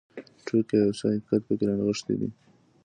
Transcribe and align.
ټوکې 0.45 0.75
او 0.79 0.83
یو 0.89 0.97
څه 0.99 1.05
حقیقت 1.11 1.41
پکې 1.47 1.65
رانغښتی 1.69 2.15
دی. 2.19 2.29